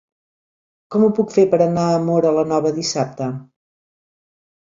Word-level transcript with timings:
Com 0.95 1.03
ho 1.07 1.09
puc 1.19 1.33
fer 1.35 1.43
per 1.51 1.59
anar 1.65 1.83
a 1.89 1.99
Móra 2.05 2.31
la 2.39 2.45
Nova 2.53 2.73
dissabte? 2.79 3.29